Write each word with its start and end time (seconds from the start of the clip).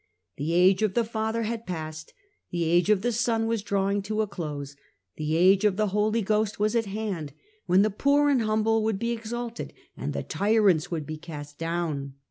The 0.37 0.53
age 0.53 0.81
of 0.81 0.95
the 0.95 1.03
Father 1.03 1.43
had 1.43 1.67
passed, 1.67 2.15
the 2.49 2.63
age 2.63 2.89
of 2.89 3.03
the 3.03 3.11
Son 3.11 3.45
was 3.45 3.61
drawing 3.61 4.01
to 4.01 4.23
a 4.23 4.27
close, 4.27 4.75
the 5.17 5.35
age 5.37 5.63
of 5.63 5.77
the 5.77 5.89
Holy 5.89 6.23
Ghost 6.23 6.59
was 6.59 6.75
at 6.75 6.87
hand, 6.87 7.33
when 7.67 7.83
the 7.83 7.91
poor 7.91 8.27
and 8.27 8.41
humble 8.41 8.83
would 8.83 8.97
be 8.97 9.11
exalted, 9.11 9.73
and 9.95 10.13
the 10.13 10.23
tyrants 10.23 10.89
would 10.89 11.05
be 11.05 11.17
cast 11.17 11.59
down. 11.59 12.15